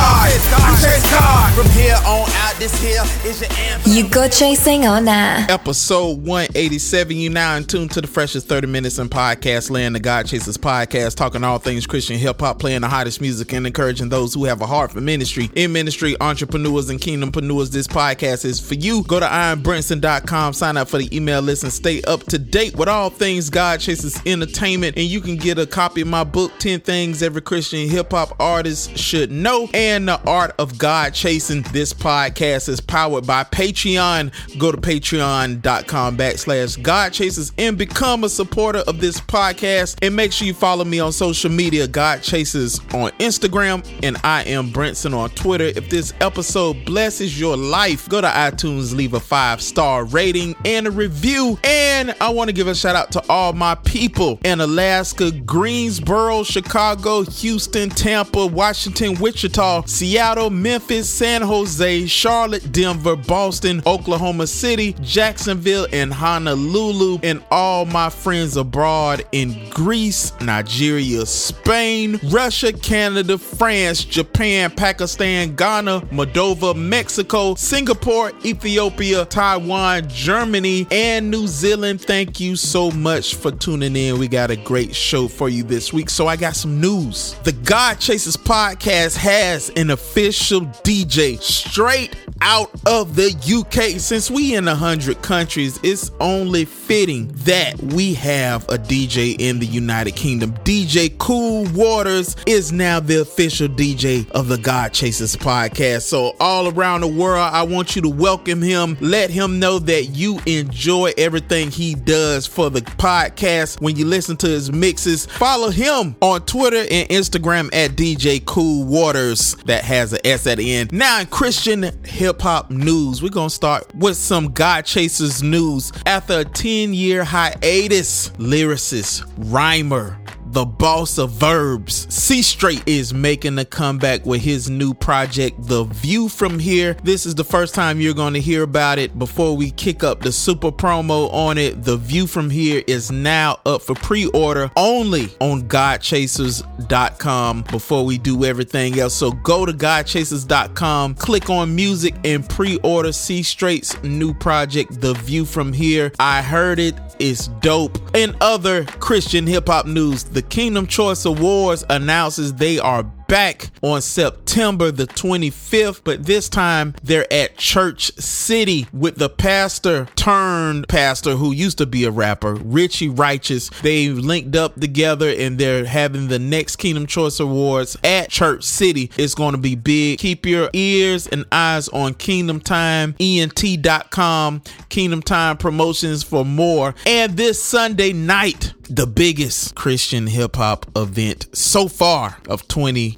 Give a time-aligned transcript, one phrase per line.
[0.00, 1.54] I chase God.
[1.54, 3.92] From here on out, this here is your anthem.
[3.92, 5.50] You go chasing on that.
[5.50, 7.16] Episode 187.
[7.16, 10.56] You now in tune to the freshest 30 minutes in podcast land, the God Chasers
[10.56, 14.44] podcast, talking all things Christian hip hop, playing the hottest music, and encouraging those who
[14.44, 17.70] have a heart for ministry, in ministry, entrepreneurs, and kingdompreneurs.
[17.70, 19.02] This podcast is for you.
[19.04, 22.88] Go to ironbrinson.com, sign up for the email list, and stay up to date with
[22.88, 24.96] all things God Chasers entertainment.
[24.96, 28.36] And you can get a copy of my book, 10 Things Every Christian Hip Hop
[28.38, 31.62] Artist Should Know, and the Art of God Chasing.
[31.72, 34.30] This podcast is powered by Patreon.
[34.58, 39.96] Go to patreon.com backslash God Chasers and become a supporter of this podcast.
[40.02, 44.42] And make sure you follow me on social media, God Chasers on Instagram, and I
[44.42, 45.64] am Brinson on Twitter.
[45.64, 50.86] If this episode blesses your life, go to iTunes, leave a five star rating and
[50.86, 51.58] a review.
[51.64, 56.42] And I want to give a shout out to all my people in Alaska, Greensboro,
[56.42, 65.86] Chicago, Houston, Tampa, Washington, Wichita, Seattle, Memphis, San Jose, Charlotte, Denver, Boston, Oklahoma City, Jacksonville,
[65.92, 74.70] and Honolulu, and all my friends abroad in Greece, Nigeria, Spain, Russia, Canada, France, Japan,
[74.70, 82.00] Pakistan, Ghana, Moldova, Mexico, Singapore, Ethiopia, Taiwan, Germany, and New Zealand.
[82.00, 84.18] Thank you so much for tuning in.
[84.18, 86.10] We got a great show for you this week.
[86.10, 87.34] So I got some news.
[87.44, 94.00] The God Chasers podcast has an official DJ straight out of the UK.
[94.00, 99.58] Since we in a hundred countries, it's only fitting that we have a DJ in
[99.58, 100.52] the United Kingdom.
[100.64, 106.02] DJ Cool Waters is now the official DJ of the God Chasers podcast.
[106.02, 108.96] So all around the world, I want you to welcome him.
[109.00, 113.80] Let him know that you enjoy everything he does for the podcast.
[113.80, 118.84] When you listen to his mixes, follow him on Twitter and Instagram at DJ Cool
[118.84, 119.56] Waters.
[119.66, 120.92] That has an S at the end.
[120.92, 125.92] Now in Christian hip hop news, we're gonna start with some God Chasers news.
[126.06, 130.18] After a 10 year hiatus, lyricist, rhymer,
[130.52, 135.84] the boss of verbs, C Straight is making a comeback with his new project, The
[135.84, 136.94] View From Here.
[137.02, 139.18] This is the first time you're going to hear about it.
[139.18, 143.60] Before we kick up the super promo on it, The View From Here is now
[143.66, 149.14] up for pre order only on GodChasers.com before we do everything else.
[149.14, 155.12] So go to GodChasers.com, click on music, and pre order C Straight's new project, The
[155.14, 156.10] View From Here.
[156.18, 157.98] I heard it, it's dope.
[158.14, 164.00] And other Christian hip hop news, the Kingdom Choice Awards announces they are back on
[164.02, 171.36] September the 25th, but this time they're at Church City with the pastor turned pastor
[171.36, 173.68] who used to be a rapper, Richie Righteous.
[173.82, 179.10] They've linked up together and they're having the next Kingdom Choice Awards at Church City.
[179.16, 180.18] It's going to be big.
[180.18, 186.94] Keep your ears and eyes on Kingdom Time, ENT.com, Kingdom Time promotions for more.
[187.06, 192.66] And this Sunday night, the biggest Christian hip hop event so far of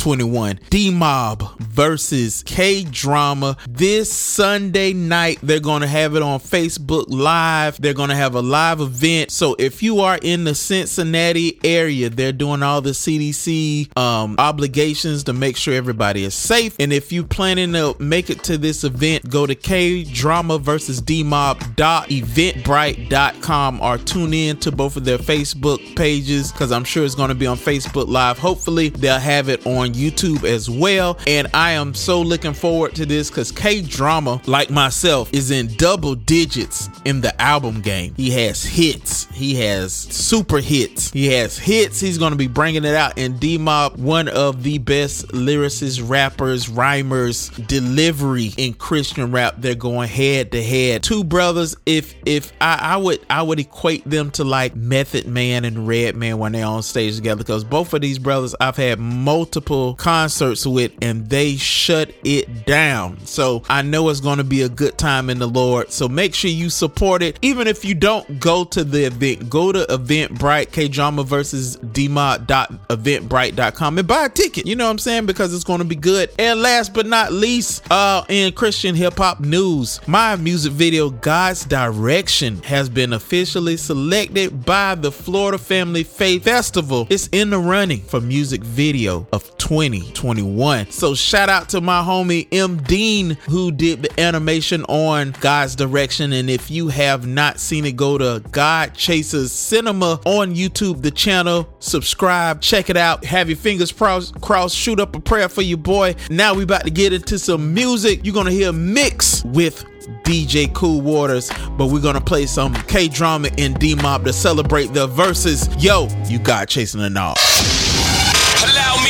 [0.00, 0.58] 2021.
[0.70, 5.38] D Mob versus K Drama this Sunday night.
[5.42, 7.78] They're going to have it on Facebook Live.
[7.80, 9.30] They're going to have a live event.
[9.30, 15.24] So if you are in the Cincinnati area, they're doing all the CDC um, obligations
[15.24, 16.76] to make sure everybody is safe.
[16.80, 21.02] And if you planning to make it to this event, go to K Drama versus
[21.02, 27.04] D Mob eventbrite.com or tune in to both of their Facebook pages because I'm sure
[27.04, 28.38] it's going to be on Facebook Live.
[28.38, 31.18] Hopefully, they'll have it on YouTube as well.
[31.26, 35.68] And I am so looking forward to this because K Drama, like myself, is in
[35.76, 38.14] double digits in the album game.
[38.16, 42.00] He has hits, he has super hits, he has hits.
[42.00, 43.18] He's going to be bringing it out.
[43.18, 49.56] And D Mob, one of the best lyricists, rappers, rhymers, delivery in Christian rap.
[49.58, 51.02] They're going head to head.
[51.02, 51.76] Two brothers.
[51.86, 56.38] If if I, I would I would equate them to like Method Man and Redman
[56.38, 60.92] when they're on stage together because both of these brothers I've had multiple concerts with
[61.02, 63.18] and they shut it down.
[63.26, 65.90] So I know it's going to be a good time in the Lord.
[65.90, 67.38] So make sure you support it.
[67.42, 73.98] Even if you don't go to the event, go to Eventbrite, K Drama versus DMob.eventbrite.com
[73.98, 74.66] and buy a ticket.
[74.66, 75.26] You know what I'm saying?
[75.26, 76.30] Because it's going to be good.
[76.38, 81.64] And last but not least, uh, in Christian hip hop news, my music video, God's
[81.64, 87.06] Direction, has been officially selected by the Florida Family Faith Festival.
[87.10, 90.90] It's in the running for music video of 2021.
[90.90, 92.78] So shout out to my homie M.
[92.78, 96.32] Dean who did the animation on God's Direction.
[96.32, 101.12] And if you have not seen it, go to God Chasers Cinema on YouTube, the
[101.12, 105.62] channel, subscribe, check it out, have your fingers crossed, crossed shoot up a prayer for
[105.62, 106.16] your boy.
[106.30, 108.24] Now we about to get into some music.
[108.24, 109.84] You're gonna hear mix with
[110.24, 114.92] DJ Cool Waters, but we're gonna play some K drama and D Mob to celebrate
[114.94, 115.68] the verses.
[115.78, 117.36] Yo, you got chasing the knob.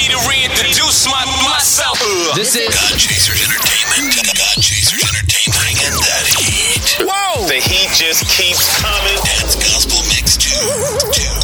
[0.00, 2.00] Allow me to reintroduce my, myself.
[2.32, 7.04] This is God Chasers Entertainment to the God Chasers Entertainment bringing that heat.
[7.04, 7.44] Whoa!
[7.44, 9.20] The heat just keeps coming.
[9.28, 10.56] That's gospel mix two.
[11.12, 11.36] Two.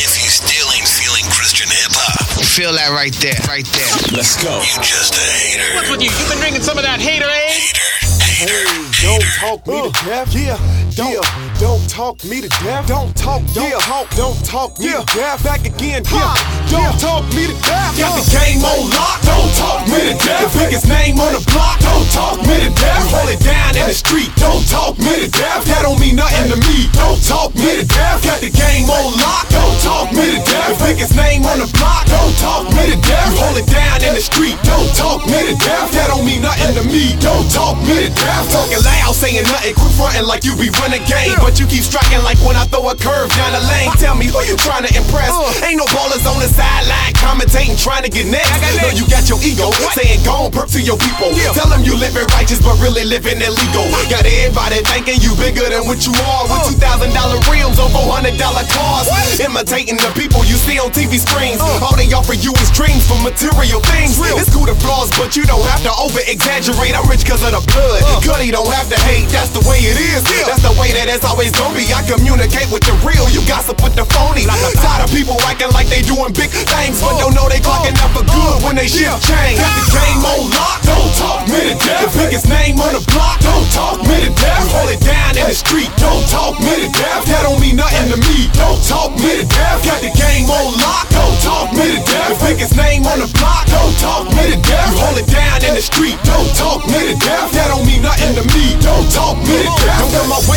[0.00, 3.92] If you still ain't feeling Christian hip hop, Feel that right there, right there.
[4.16, 4.64] Let's go.
[4.64, 5.68] you just a hater.
[5.76, 6.08] What's with you?
[6.08, 7.52] You've been drinking some of that hater eh?
[7.52, 8.64] Hater.
[8.64, 8.89] Hater.
[9.00, 10.28] Don't talk me to death.
[10.36, 10.60] Yeah,
[10.92, 11.24] don't,
[11.56, 12.86] don't talk me to death.
[12.86, 15.42] Don't talk, don't talk, don't talk me to death.
[15.42, 16.36] Back again, yeah.
[16.68, 17.96] Don't talk me to death.
[17.96, 20.52] Got the game on lock, don't talk me to death.
[20.52, 23.08] The biggest name on the block, don't talk me to death.
[23.08, 25.64] Hold it down in the street, don't talk me to death.
[25.64, 28.20] That don't mean nothing to me, don't talk me to death.
[28.20, 30.76] Got the game on lock, don't talk me to death.
[30.76, 33.32] The biggest name on the block, don't talk me to death.
[33.40, 35.88] Hold it down in the street, don't talk me to death.
[35.96, 38.44] That don't mean nothing to me, don't talk me to death.
[38.52, 41.38] Talking loud, saying nothing, quit fronting like you be running game.
[41.38, 43.94] But you keep striking like when I throw a curve down the lane.
[44.02, 45.30] Tell me who you trying to impress.
[45.62, 48.48] Ain't no ballers on the sideline commentating, trying to get next.
[48.80, 51.30] No, you got your ego, saying go on, perp to your people.
[51.52, 53.84] Tell them you living righteous, but really living illegal.
[54.08, 56.48] Got everybody thinking you bigger than what you are.
[56.48, 57.12] With $2,000
[57.52, 58.40] rims on $400
[58.72, 59.06] cars.
[59.36, 61.60] Imitating the people you see on TV screens.
[61.60, 64.16] All they offer you is dreams for material things.
[64.40, 66.96] It's cool to flaws, but you don't have to over exaggerate.
[66.96, 68.00] I'm rich cause of the blood.
[68.24, 70.24] Cuddy don't have to hate, that's the way it is.
[70.46, 71.84] That's the way that it's always gonna be.
[71.92, 74.46] I communicate with the real, you gossip with the phony.
[74.48, 78.14] Tired of people acting like they doing big things, but don't know they clocking up
[78.16, 79.58] for good when they shift change.
[79.60, 82.08] Got the game on lock, don't talk me to death.
[82.08, 84.64] The biggest name on the block, don't talk me to death.
[84.72, 87.26] Hold it down in the street, don't talk me to death.
[87.28, 89.82] That don't mean nothing to me, don't talk me to death.
[89.84, 92.38] Got the game on lock, don't talk me to death.
[92.38, 94.94] The biggest name on the block, don't talk me to death.
[94.94, 97.50] You hold it down in the street, don't talk me to death.
[97.52, 99.59] That don't mean nothing to me, don't talk me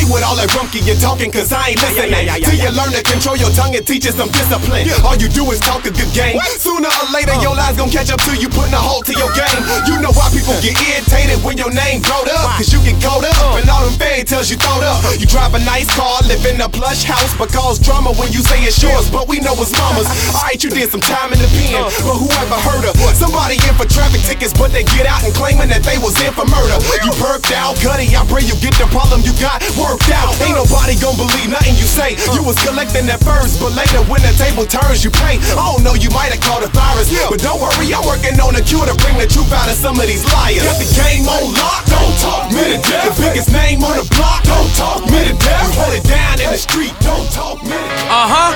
[0.05, 0.11] to death.
[0.11, 2.27] Don't come my way with all that rumky you're talking, cause I ain't listening.
[2.43, 4.87] Till you learn to control your tongue and teach you some discipline.
[5.03, 6.39] All you do is talk a good game.
[6.59, 9.31] Sooner or later, your lies gon' catch up to you, putting a halt to your
[9.33, 9.61] game.
[9.87, 13.23] You know why people get irritated when your name blowed up, cause you get caught
[13.23, 13.59] up.
[13.59, 14.99] And all them fairy tales you thought up.
[15.19, 18.41] You drive a nice car, live in a plush house, but cause drama when you
[18.43, 20.07] say it's yours, but we know it's mama's.
[20.35, 23.87] Alright, you did some time in the pen, but whoever heard of somebody in for
[23.87, 26.77] traffic tickets, but they get out and claiming that they was in for murder.
[27.03, 29.61] You perked out, Cuddy, I pray you get the problem you got
[29.93, 30.33] worked out.
[30.41, 32.17] Ain't nobody gon' believe nothing you say.
[32.33, 35.37] You was collecting at first, but later when the table turns, you pay.
[35.53, 38.57] I don't know, you might have caught a virus, but don't worry, I'm working on
[38.57, 40.65] a cure to bring the truth out of some of these liars.
[40.65, 43.13] Got the game on lock, don't talk me to death.
[43.13, 45.69] The biggest name on the block, don't talk me to death.
[45.77, 48.09] Hold it down in the street, don't talk me to death.
[48.09, 48.51] Uh huh.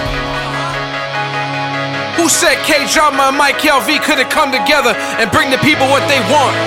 [2.18, 6.02] Who said K Drama and Mike LV couldn't come together and bring the people what
[6.10, 6.58] they want?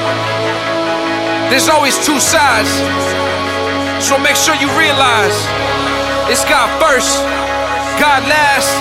[1.50, 2.70] There's always two sides.
[4.00, 5.36] So make sure you realize
[6.32, 7.20] it's God first,
[8.00, 8.72] God last,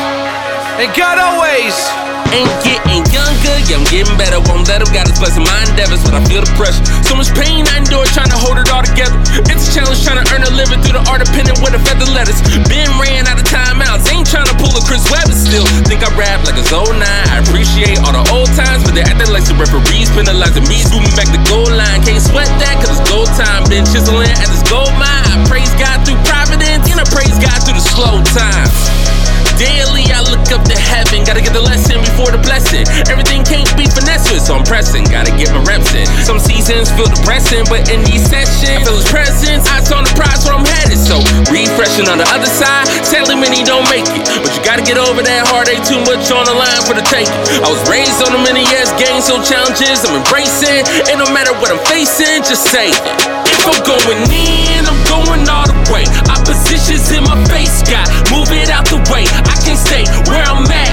[0.80, 2.09] and God always.
[2.30, 4.38] Ain't getting younger, yeah, I'm getting better.
[4.46, 6.86] Won't let him got blessing my endeavors, but I feel the pressure.
[7.02, 9.18] So much pain I endure trying to hold it all together.
[9.50, 11.82] It's a challenge trying to earn a living through the art of penning with a
[11.82, 12.38] feather letters.
[12.70, 15.66] Been ran out of timeouts, ain't trying to pull a Chris Webber still.
[15.90, 17.02] Think I rap like a Zone 9.
[17.02, 21.14] I appreciate all the old times, but they're acting like the referees penalizing me, moving
[21.18, 22.06] back the goal line.
[22.06, 23.66] Can't sweat that, cause it's goal time.
[23.74, 25.26] Been chiseling at this gold mine.
[25.34, 29.29] I praise God through providence, and I praise God through the slow times.
[29.60, 32.88] Daily I look up to heaven, gotta get the lesson before the blessing.
[33.12, 36.08] Everything can't be finessed, so I'm pressing, gotta get my reps in.
[36.24, 39.68] Some seasons feel depressing, but in these sessions, I feel his presence.
[39.68, 41.20] Eyes on the prize where I'm headed, so
[41.51, 42.88] refreshing on the other side.
[43.04, 45.84] Sadly, many don't make it, but you gotta get over that heartache.
[45.84, 47.36] Too much on the line for the taking.
[47.60, 50.88] I was raised on the many yes games, so challenges I'm embracing.
[51.12, 52.96] And no matter what I'm facing, just say.
[52.96, 56.05] If I'm going in, I'm going all the way way.
[56.29, 59.25] Opposition's in my face, got move it out the way.
[59.25, 60.89] I can stay where I'm at.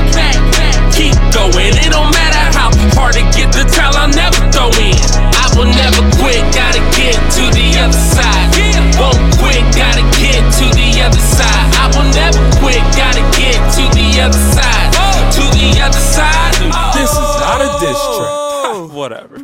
[0.96, 4.96] Keep going, it don't matter how hard to get the towel, I'll never throw in.
[5.36, 8.48] I will never quit, gotta get to the other side.
[8.96, 11.68] Won't quit, gotta get to the other side.
[11.76, 14.88] I will never quit, gotta get to the other side.
[15.36, 16.56] To the other side.
[16.96, 18.92] This is not a diss track.
[18.96, 19.36] Whatever.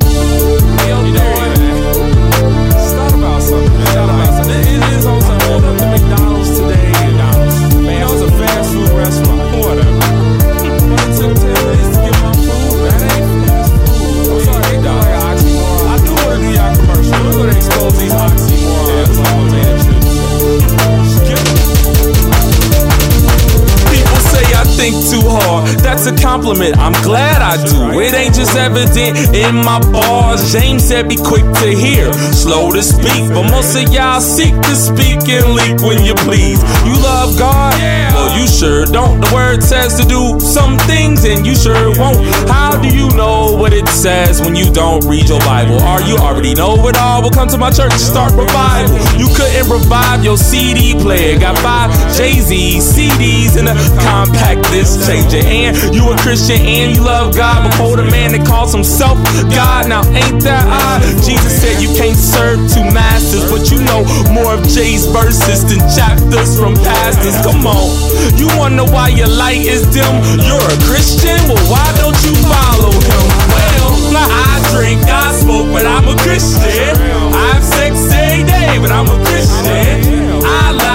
[24.83, 25.63] Think too hard.
[25.79, 26.75] That's a compliment.
[26.77, 27.99] I'm glad I do.
[28.03, 30.51] It ain't just evident in my bars.
[30.51, 33.31] James said be quick to hear, slow to speak.
[33.31, 36.59] But most of y'all seek to speak and leak when you please.
[36.83, 37.79] You love God?
[38.11, 39.21] Well, you sure don't.
[39.21, 42.19] The word says to do some things and you sure won't.
[42.51, 45.79] How do you know what it says when you don't read your Bible?
[45.79, 47.21] Or you already know it all?
[47.21, 48.99] Well, come to my church and start revival.
[49.15, 51.39] You couldn't revive your CD player.
[51.39, 55.45] Got five Jay Z CDs in a compact disc changer.
[55.45, 57.69] And you a Christian and you love God.
[57.69, 59.21] But hold a man that calls himself
[59.53, 59.85] God.
[59.87, 61.05] Now, ain't that odd?
[61.21, 64.01] Jesus said you can't serve two masters, but you know
[64.33, 67.37] more of Jay's verses than chapters from pastors.
[67.45, 67.93] Come on.
[68.33, 70.09] You wonder why your light is dim?
[70.41, 71.37] You're a Christian?
[71.45, 73.25] Well, why don't you follow him?
[73.53, 75.01] Well, I drink,
[75.37, 76.97] smoke, but I'm a Christian.
[77.33, 80.41] I have sex every day, but I'm a Christian.
[80.41, 80.92] I lie,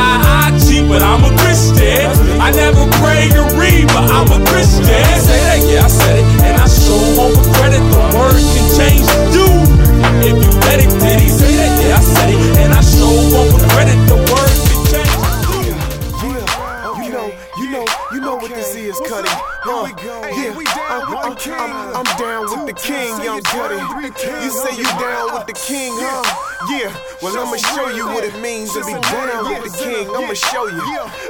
[28.19, 30.09] what it means to be down with the king.
[30.11, 30.83] I'ma show you.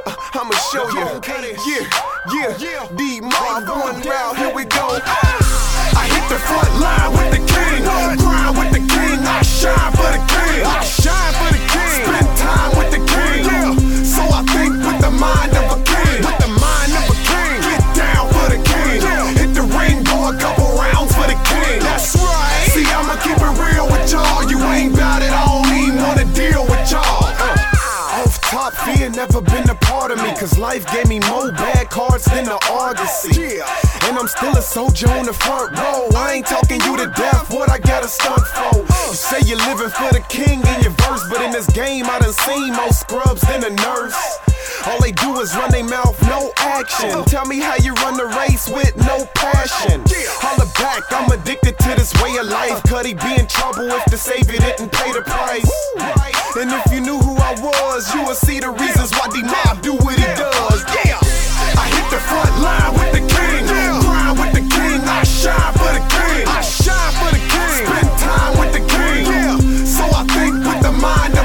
[0.06, 1.20] Uh, I'ma show you.
[2.32, 5.27] Yeah, yeah, D Mob one round, here we go.
[29.18, 30.30] Never been a part of me.
[30.38, 33.58] Cause life gave me more bad cards than the Argosy.
[34.06, 36.06] And I'm still a soldier on the front row.
[36.14, 37.52] I ain't talking you to death.
[37.52, 38.78] What I got a stunt for?
[38.78, 42.20] You say you're living for the king in your verse, but in this game I
[42.20, 44.47] done seen more scrubs than a nurse.
[44.88, 47.24] All they do is run their mouth, no action.
[47.26, 50.00] Tell me how you run the race with no passion.
[50.40, 52.82] Holla back, I'm addicted to this way of life.
[52.84, 55.68] Cuddy be in trouble if the savior didn't pay the price.
[56.56, 59.82] And if you knew who I was, you would see the reasons why D Mob
[59.82, 60.80] do what he does.
[61.04, 61.20] Yeah,
[61.76, 63.68] I hit the front line with the king.
[63.68, 65.04] Grind with the king.
[65.04, 66.48] I shine for the king.
[66.48, 67.84] I shine for the king.
[67.84, 69.84] Spend time with the king.
[69.84, 71.37] So I think with the mind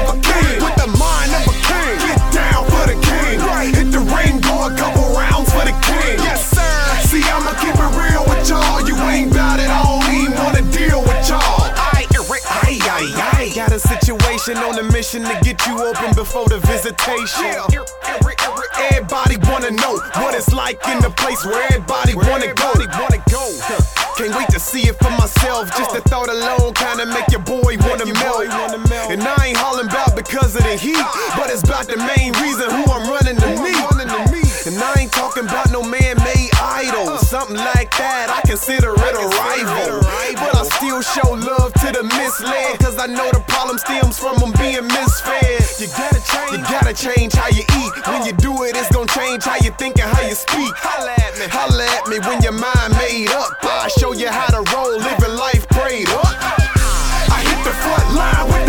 [14.44, 17.56] situation on a mission to get you open before the visitation.
[18.92, 22.72] Everybody wanna know what it's like in the place where everybody wanna go.
[23.00, 23.44] Wanna go.
[24.16, 25.68] Can't wait to see it for myself.
[25.76, 26.08] Just the uh.
[26.10, 28.44] thought alone kinda make your boy wanna melt.
[29.10, 31.04] And I ain't hollering about because of the heat,
[31.36, 33.93] but it's about the main reason who I'm running to meet.
[34.66, 38.32] And I ain't talking about no man-made idol, something like that.
[38.32, 40.00] I consider it a rival,
[40.40, 44.40] but I still show love to the misled, cause I know the problem stems from
[44.40, 45.84] them being misfed.
[45.84, 47.92] You gotta change, you gotta change how you eat.
[48.08, 50.72] When you do it, it's gonna change how you think and how you speak.
[50.80, 53.52] Holla at me, holla at me when your mind made up.
[53.60, 56.32] I show you how to roll, living life prayed up.
[57.28, 58.63] I hit the front line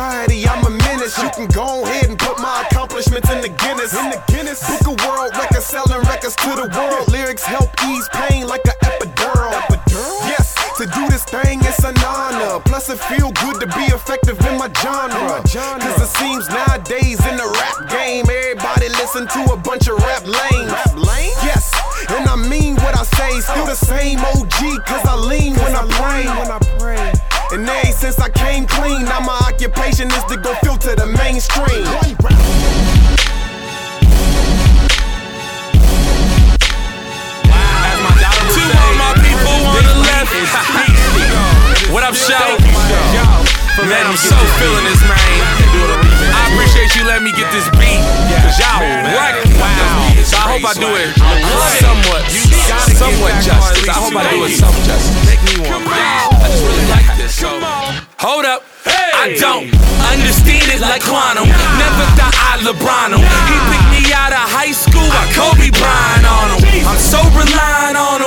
[0.00, 1.18] society, I'm a menace.
[1.22, 3.92] You can go ahead and put my accomplishments in the Guinness.
[3.92, 4.60] In the Guinness.
[4.64, 7.08] Book a world record, selling records to the world.
[7.12, 9.52] Lyrics help ease pain like an epidural.
[10.24, 12.60] Yes, to do this thing, it's an honor.
[12.64, 15.42] Plus, it feel good to be effective in my genre.
[15.84, 20.24] Cause it seems nowadays in the rap game, everybody listen to a bunch of rap
[20.24, 20.72] lanes.
[21.44, 21.70] Yes,
[22.08, 25.84] And I mean what I say, still the same OG, cause I lean when I
[25.92, 26.69] pray.
[27.52, 31.82] And ever since I came clean, now my occupation is to go filter the mainstream.
[31.82, 31.90] To
[38.70, 40.30] all my people on the left.
[41.92, 42.38] what up, show?
[43.82, 45.18] Man, I'm so feeling this, man.
[46.30, 47.98] I appreciate you letting me get this beat.
[48.46, 48.78] Cause y'all
[49.10, 49.49] wreck.
[50.30, 51.10] So I hope I do it
[51.82, 52.22] somewhat,
[52.94, 53.90] somewhat justice.
[53.90, 55.10] I hope I do it some justice.
[55.26, 55.82] Make me one.
[55.82, 57.34] I just really like this.
[57.34, 57.50] So,
[58.22, 58.62] hold up.
[58.86, 59.66] I don't
[60.06, 61.50] understand it like quantum.
[61.50, 63.26] Never thought I'd LeBron him.
[63.26, 66.86] He picked me out of high school, I Kobe Bryant on him.
[66.86, 68.19] I'm so reliant on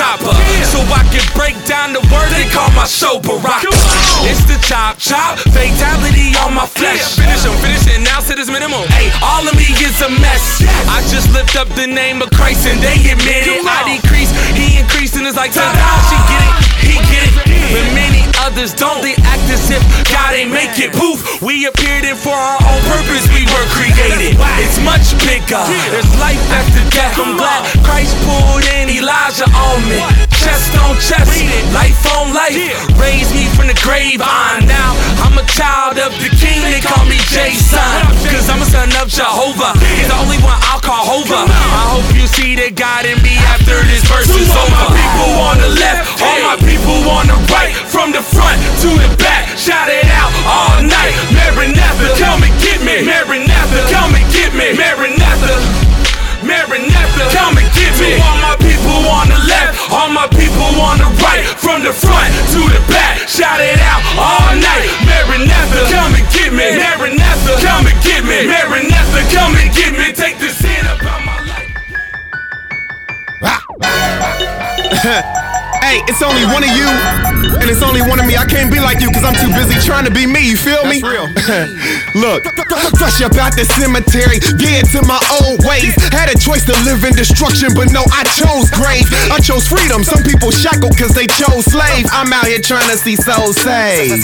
[0.00, 0.32] chopper
[0.64, 3.68] so I can break down the word they call my show Baraka.
[4.24, 7.20] It's the chop chop, fatality on my flesh.
[7.20, 8.88] Finish him, finish it, now to this minimum.
[8.96, 10.64] Hey, all of me is a mess.
[10.88, 13.60] I just lift up the name of Christ and they admit it.
[13.60, 17.34] I decrease, he increasing it's like ta-da, she get it, he get it.
[17.70, 18.09] But many
[18.46, 20.92] others don't, they act as if God ain't make it.
[20.92, 24.36] Poof, we appeared in for our own purpose, we were created.
[24.62, 25.60] It's much bigger,
[25.92, 27.16] there's life after death.
[27.18, 30.29] I'm glad Christ pulled in Elijah on me.
[30.50, 31.30] Chest on chest,
[31.70, 32.58] life on life.
[32.98, 34.98] Raised me from the grave on now.
[35.22, 37.78] I'm a child of the king, they call me Jason.
[38.26, 39.78] Cause I'm a son of Jehovah.
[39.94, 41.46] He's the only one I'll call Hova.
[41.46, 44.74] I hope you see the God in me after this verse is over.
[44.74, 47.70] All my people on the left, all my people on the right.
[47.86, 51.14] From the front to the back, shout it out all night.
[51.30, 53.06] Maranatha, come and get me.
[53.06, 54.74] Maranatha, come and get me.
[54.74, 55.79] Maranatha.
[56.42, 58.16] Maranatha, come and get me.
[58.16, 61.92] To all my people on the left, all my people on the right, from the
[61.92, 64.88] front to the back, shout it out all night.
[65.04, 66.76] Maranatha, come and get me.
[66.80, 68.48] Maranatha, come and get me.
[68.48, 70.12] Maranatha, come and get me.
[70.16, 71.68] Take the sin up out my life.
[75.80, 76.86] Hey, it's only one of you,
[77.40, 78.36] and it's only one of me.
[78.36, 80.84] I can't be like you, cause I'm too busy trying to be me, you feel
[80.84, 81.00] me?
[81.00, 81.26] real.
[82.14, 82.44] Look,
[83.00, 85.96] fresh up out the cemetery, get to my old ways.
[86.12, 89.08] Had a choice to live in destruction, but no, I chose grace.
[89.32, 90.04] I chose freedom.
[90.04, 92.06] Some people shackled cause they chose slave.
[92.12, 94.20] I'm out here trying to see souls saved.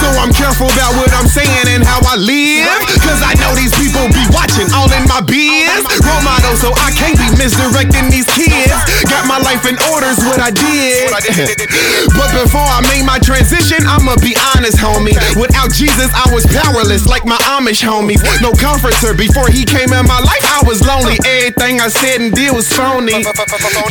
[0.00, 2.68] So I'm careful about what I'm saying and how I live.
[3.04, 5.84] Cause I know these people be watching all in my biz.
[6.00, 8.72] Role model, so I can't be misdirecting these kids.
[9.10, 11.12] Got my life in orders, what I did.
[12.14, 15.14] But before I made my transition, I'ma be honest, homie.
[15.34, 18.22] Without Jesus, I was powerless, like my Amish homies.
[18.40, 19.14] No comforter.
[19.14, 21.18] Before he came in my life, I was lonely.
[21.26, 23.26] Everything I said and did was phony.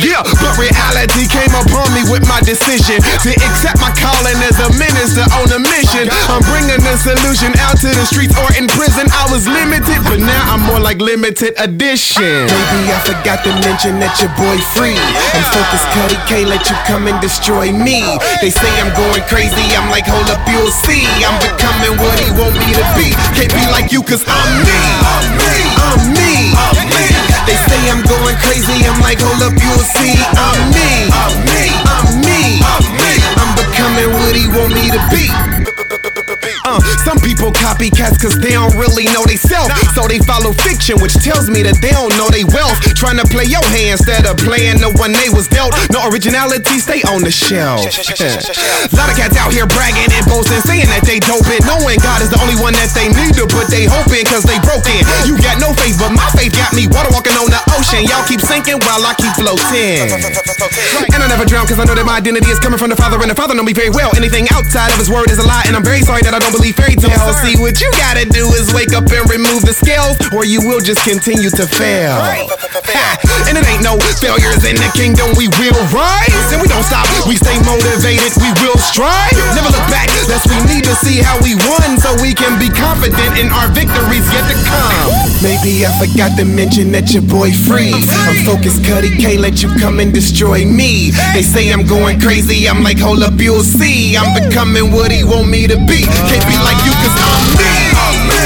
[0.00, 4.68] Yeah, but reality came upon me with my decision to accept my calling as a
[4.80, 6.08] minister on a mission.
[6.32, 9.04] I'm bringing the solution out to the streets or in prison.
[9.12, 12.48] I was limited, but now I'm more like limited edition.
[12.48, 14.96] Baby, I forgot to mention that your boy free.
[15.36, 18.13] I'm focused, Cuddy, can't let you come and destroy me.
[18.40, 21.06] They say I'm going crazy, I'm like, hold up, you'll see.
[21.24, 23.10] I'm becoming what he want me to be.
[23.34, 24.80] Can't be like you, cause I'm me.
[25.02, 25.56] I'm me.
[25.80, 26.32] I'm me.
[26.54, 27.06] I'm me.
[27.48, 30.14] They say I'm going crazy, I'm like, hold up, you'll see.
[30.36, 31.10] I'm me.
[31.10, 31.64] I'm me.
[31.88, 32.40] I'm me.
[32.62, 33.12] I'm me.
[33.40, 35.83] I'm becoming what he want me to be.
[36.64, 39.68] Uh, some people copycats cause they don't really know they self.
[39.92, 42.80] So they follow fiction, which tells me that they don't know they wealth.
[42.96, 45.76] Trying to play your hand instead of playing the one they was dealt.
[45.92, 47.84] No originality, stay on the shelf.
[48.96, 51.60] lot of cats out here bragging and boasting, saying that they doping.
[51.68, 54.56] Knowing God is the only one that they need to, but they hoping cause they
[54.64, 55.04] broken.
[55.28, 58.08] You got no faith, but my faith got me water walking on the ocean.
[58.08, 60.08] Y'all keep sinking while I keep floating.
[61.12, 63.20] And I never drown cause I know that my identity is coming from the Father,
[63.20, 64.08] and the Father know me very well.
[64.16, 66.53] Anything outside of His word is a lie, and I'm very sorry that I don't
[66.54, 67.34] believe fairy tales.
[67.42, 70.80] See, what you gotta do is wake up and remove the scales, or you will
[70.80, 72.14] just continue to fail.
[72.92, 73.16] Ha,
[73.48, 75.32] and it ain't no failures in the kingdom.
[75.36, 77.08] We will rise, and we don't stop.
[77.24, 79.32] We stay motivated, we will strive.
[79.56, 82.68] Never look back, lest we need to see how we won, so we can be
[82.68, 85.08] confident in our victories yet to come.
[85.40, 87.92] Maybe I forgot to mention that your boy free.
[87.92, 91.12] I'm focused, Cuddy, can't let you come and destroy me.
[91.32, 94.16] They say I'm going crazy, I'm like, hold up, you'll see.
[94.16, 96.04] I'm becoming what he want me to be.
[96.28, 97.72] Can't be like you, cause I'm me.
[97.96, 98.43] I'm me.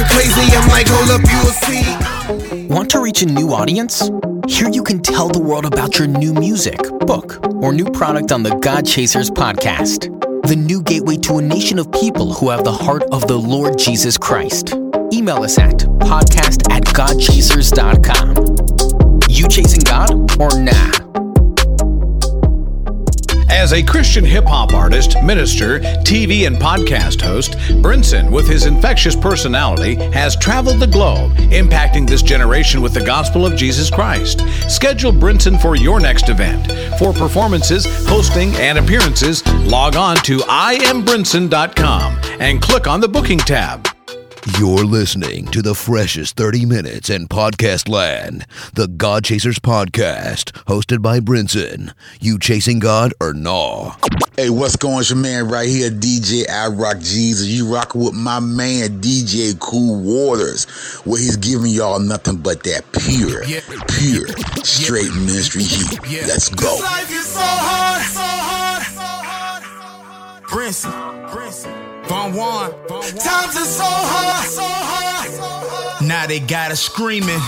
[0.00, 2.66] Going crazy, I'm like, hold up, you'll see.
[2.68, 4.10] Want to reach a new audience?
[4.48, 8.42] Here you can tell the world about your new music, book, or new product on
[8.42, 10.16] the God Chasers podcast.
[10.46, 13.78] The new gateway to a nation of people who have the heart of the Lord
[13.78, 14.74] Jesus Christ.
[15.12, 18.36] Email us at podcast at godchasers.com.
[19.28, 20.10] You chasing God
[20.40, 21.29] or nah?
[23.50, 29.16] As a Christian hip hop artist, minister, TV and podcast host, Brinson, with his infectious
[29.16, 34.48] personality, has traveled the globe, impacting this generation with the gospel of Jesus Christ.
[34.70, 36.70] Schedule Brinson for your next event.
[36.98, 43.89] For performances, hosting, and appearances, log on to imbrinson.com and click on the booking tab.
[44.58, 48.46] You're listening to the freshest 30 minutes in podcast land.
[48.72, 51.92] The God Chasers Podcast, hosted by Brinson.
[52.22, 53.96] You chasing God or no?
[54.38, 55.00] Hey, what's going on?
[55.00, 57.48] It's your man right here, DJ I Rock Jesus.
[57.48, 60.64] You rocking with my man, DJ Cool Waters,
[61.04, 63.44] where he's giving y'all nothing but that pure,
[63.98, 64.26] pure,
[64.64, 66.26] straight ministry heat.
[66.26, 66.78] Let's go.
[66.82, 70.44] Life is so hard, so hard, so hard, so hard.
[70.44, 71.89] Brinson, Brinson.
[72.08, 72.70] Von Juan.
[72.88, 76.06] Times are so hard, so hard, so hard.
[76.06, 77.40] Now they got us screaming,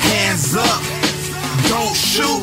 [0.00, 0.82] hands up,
[1.68, 2.42] don't shoot.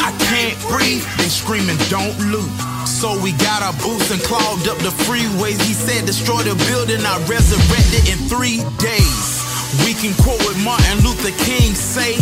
[0.00, 1.04] I can't breathe.
[1.18, 2.50] They screaming, don't loot.
[2.86, 5.60] So we got our boots and clogged up the freeways.
[5.62, 7.04] He said, destroy the building.
[7.04, 9.44] I resurrected in three days.
[9.84, 12.16] We can quote what Martin Luther King say.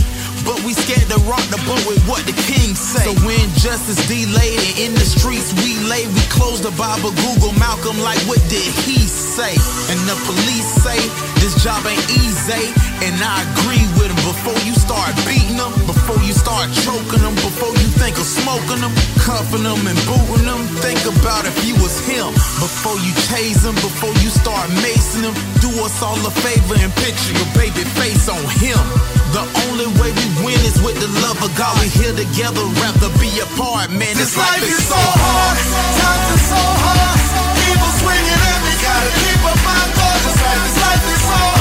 [0.47, 3.03] But we scared to rock the boat with what the king say.
[3.03, 7.53] So when justice delayed and in the streets we lay, we close the Bible, Google
[7.59, 9.59] Malcolm like what did he say?
[9.91, 12.75] And the police say this job ain't easy,
[13.07, 14.19] and I agree with him.
[14.27, 18.83] Before you start beating them, before you start choking them, before you think of smoking
[18.83, 18.91] them,
[19.23, 22.35] cuffing them and booting them, think about if you was him.
[22.59, 26.91] Before you chase them, before you start macing them, do us all a favor and
[26.99, 28.83] picture your baby face on him.
[29.31, 31.79] The only way we win is with the love of God.
[31.79, 34.19] We here together, rather be apart, man.
[34.19, 35.59] This, life, is so hard,
[35.95, 37.23] times are so hard.
[37.55, 40.06] People swinging at me, gotta keep up my guard.
[40.27, 41.56] This life, this life is hard.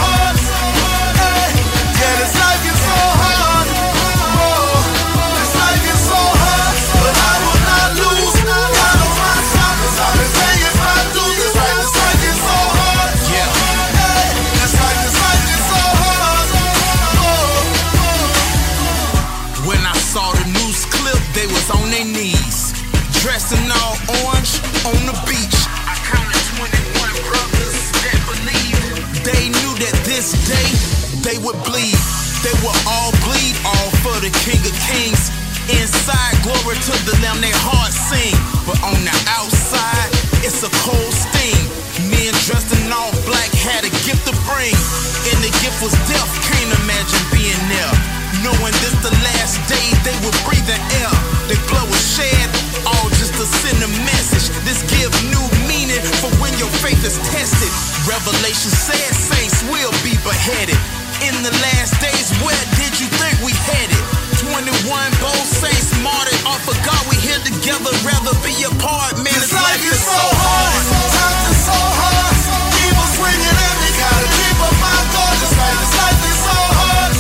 [68.86, 69.26] Rather be apart.
[69.26, 70.86] Man, this, life, is so hard.
[71.10, 72.36] Times are so hard.
[72.76, 75.38] People swinging at me, gotta keep up my guard.
[75.42, 77.14] This life, this life is so hard.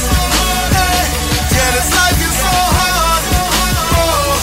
[0.75, 1.09] Hey,
[1.55, 3.23] yeah, this life is so hard.
[3.97, 4.37] Oh,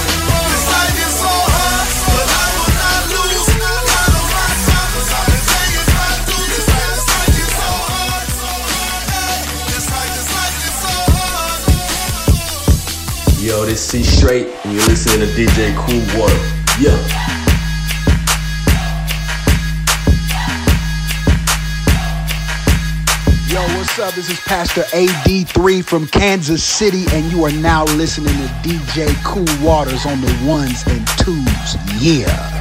[0.50, 3.50] this life is so hard, but I will not lose.
[3.62, 6.90] God on my side, 'cause I've been saying I do this right.
[6.96, 9.02] This life is so hard, so hard.
[9.12, 9.38] Hey,
[9.70, 11.60] this life, this life is so hard.
[13.42, 16.40] Yo, this C Straight, and you're listening to DJ Cool Water.
[16.80, 17.11] Yeah.
[23.98, 24.14] What's up?
[24.14, 29.44] This is Pastor AD3 from Kansas City, and you are now listening to DJ Cool
[29.66, 31.76] Waters on the ones and twos.
[32.02, 32.51] Yeah.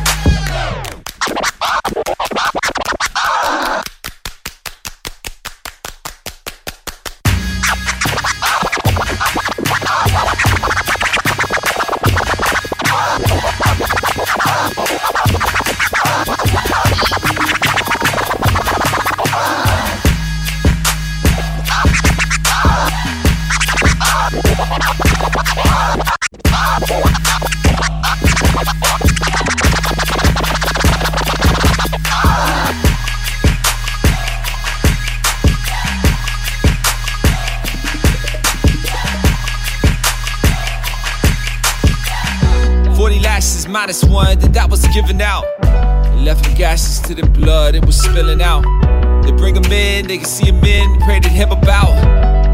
[50.12, 51.96] They can see him in, pray to him about.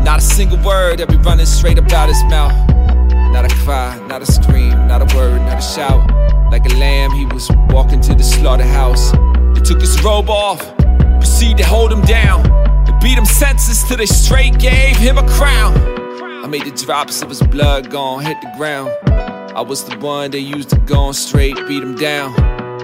[0.04, 2.54] Not a single word that be running straight about his mouth.
[3.34, 6.06] Not a cry, not a scream, not a word, not a shout.
[6.52, 9.10] Like a lamb, he was walking to the slaughterhouse.
[9.56, 10.62] They took his robe off,
[11.17, 12.43] proceeded to hold him down.
[12.86, 15.74] They beat him senseless till they straight gave him a crown.
[16.43, 18.91] I made the drops of his blood gone hit the ground.
[19.58, 22.36] I was the one they used to go on straight, beat him down.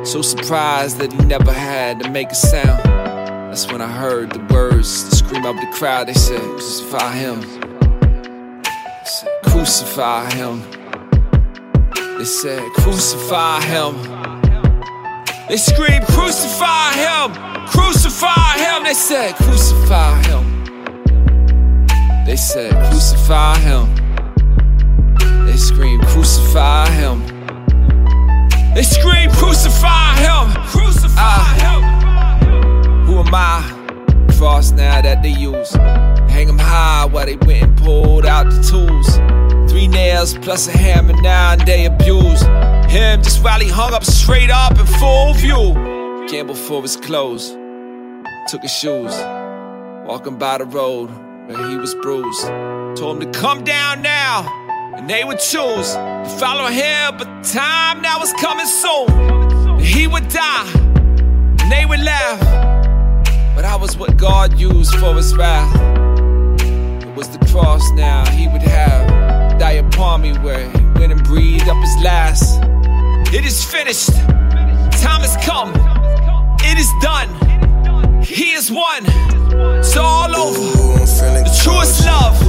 [0.04, 2.93] So surprised that he never had to make a sound.
[3.54, 6.08] That's when I heard the words, the scream of the crowd.
[6.08, 7.40] They said, Crucify him.
[8.64, 10.64] They said, Crucify him.
[12.18, 13.94] They said, Crucify him.
[15.48, 17.68] They screamed, Crucify him!
[17.68, 18.86] Crucify him!
[18.86, 20.66] They said, Crucify him.
[22.26, 25.46] They said, Crucify him.
[25.46, 27.22] They scream, Crucify him.
[28.74, 30.66] They scream, Crucify him!
[30.66, 32.03] Crucify uh, him!
[33.14, 33.62] Who am I?
[34.40, 35.72] Cross now that they use.
[36.34, 39.08] Hang them high while they went and pulled out the tools.
[39.72, 42.42] Three nails plus a hammer now and they abuse.
[42.92, 45.76] Him just while he hung up straight up in full view.
[46.28, 47.52] Gamble for his clothes.
[48.48, 49.14] Took his shoes.
[50.08, 51.12] Walking by the road
[51.46, 52.48] where he was bruised.
[52.98, 54.42] Told him to come down now
[54.96, 59.78] and they would choose to follow him, but time now was coming soon.
[59.80, 62.73] He would die, and they would laugh.
[63.56, 65.74] But I was what God used for his wrath.
[66.62, 71.24] It was the cross now he would have die upon me where he went and
[71.24, 72.60] breathed up his last.
[73.34, 74.12] It is finished.
[75.02, 75.72] Time has come.
[76.62, 77.30] It is done.
[78.24, 79.06] He is one.
[79.80, 81.00] It's all over.
[81.04, 82.40] The truest love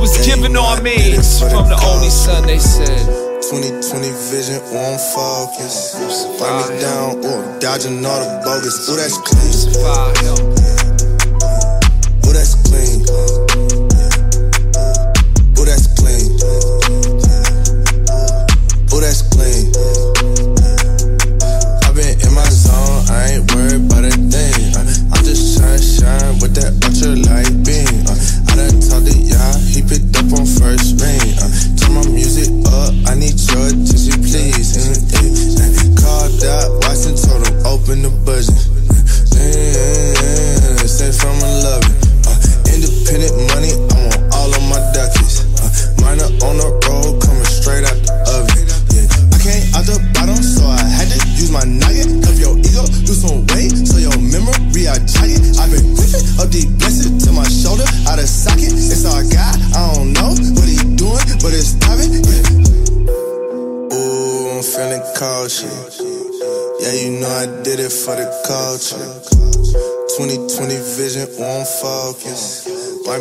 [0.00, 3.31] was given on me from the only son they said.
[3.52, 5.92] 2020 vision on focus.
[6.40, 8.88] Fight me down, ooh, dodging all the bogus.
[8.88, 9.52] Ooh, that's clean.
[12.24, 13.41] Ooh, that's clean.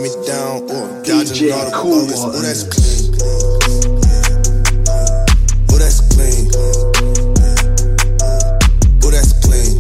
[0.02, 2.24] Me down, ooh, dodging all the bullets.
[2.26, 3.14] Ooh, that's clean.
[5.70, 6.50] Ooh, that's clean.
[9.06, 9.78] Ooh, that's clean.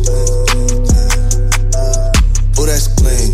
[2.60, 3.32] Ooh, that's clean.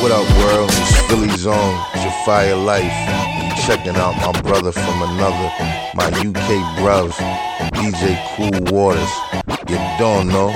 [0.00, 0.70] What up, world?
[0.72, 1.76] It's Philly Zone.
[1.92, 2.94] It's your fire life.
[3.36, 5.52] You checking out my brother from another,
[5.94, 6.48] my UK
[6.78, 7.18] bros,
[7.78, 9.08] DJ Cool Waters.
[9.68, 10.50] You don't know.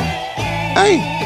[0.74, 1.21] Hey!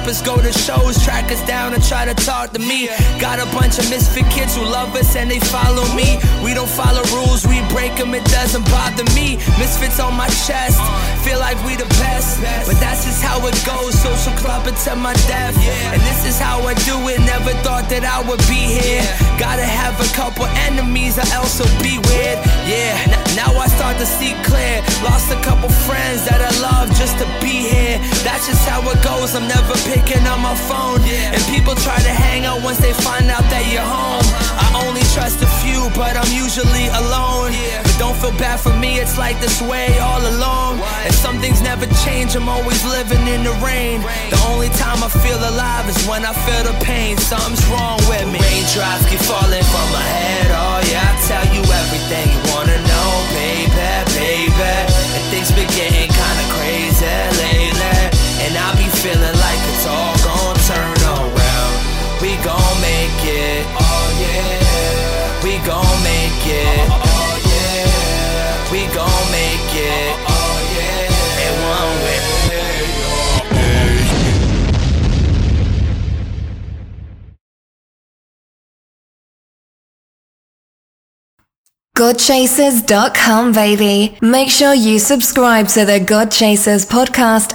[0.00, 2.88] Rappers go to shows, track us down and try to talk to me.
[3.20, 6.18] Got a bunch of misfit kids who love us and they follow me.
[6.44, 9.36] We don't follow rules, we break them, it doesn't bother me.
[9.58, 10.80] Misfits on my chest,
[11.24, 12.40] feel like we the best.
[12.66, 15.56] But that's just how it goes, social club until my death.
[15.92, 19.04] And this is how I do it, never thought that I would be here.
[19.38, 22.38] Gotta have a couple enemies or else it'll be weird.
[22.64, 22.96] Yeah,
[23.36, 24.79] now I start to see clear.
[25.02, 27.98] Lost a couple friends that I love just to be here.
[28.20, 31.00] That's just how it goes, I'm never picking up my phone.
[31.32, 32.29] And people try to hang
[38.30, 40.80] feel bad for me, it's like this way all along.
[41.04, 44.00] And some things never change, I'm always living in the rain.
[44.30, 47.16] The only time I feel alive is when I feel the pain.
[47.18, 48.38] Something's wrong with me.
[48.38, 51.10] Raindrops keep falling from my head, oh yeah.
[51.10, 54.74] I tell you everything you wanna know, baby, baby.
[55.16, 57.98] And things been getting kinda crazy lately.
[58.44, 61.78] And I be feeling like it's all gon' turn around.
[62.22, 65.44] We gon' make it, oh yeah.
[65.44, 66.88] We gon' make it.
[66.90, 67.09] Oh, oh, oh
[68.70, 70.30] we gon' make it.
[82.00, 84.16] Godchasers.com, baby.
[84.22, 87.52] Make sure you subscribe to the Godchasers podcast